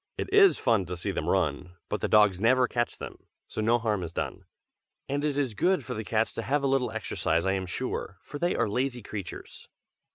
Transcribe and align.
"It 0.17 0.33
is 0.33 0.57
fun 0.57 0.85
to 0.87 0.97
see 0.97 1.11
them 1.11 1.29
run, 1.29 1.75
but 1.87 2.01
the 2.01 2.07
dogs 2.07 2.41
never 2.41 2.67
catch 2.67 2.97
them, 2.97 3.27
so 3.47 3.61
no 3.61 3.77
harm 3.77 4.01
is 4.01 4.11
done. 4.11 4.45
And 5.07 5.23
it 5.23 5.37
is 5.37 5.53
good 5.53 5.85
for 5.85 5.93
the 5.93 6.03
cats 6.03 6.33
to 6.33 6.41
have 6.41 6.63
a 6.63 6.67
little 6.67 6.89
exercise, 6.91 7.45
I 7.45 7.51
am 7.51 7.67
sure, 7.67 8.17
for 8.23 8.39
they 8.39 8.55
are 8.55 8.67
lazy 8.67 9.03
creatures." 9.03 9.69